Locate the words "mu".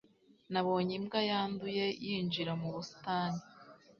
2.61-2.67